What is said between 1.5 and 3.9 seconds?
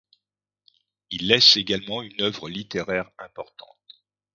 également une œuvre littéraire importante.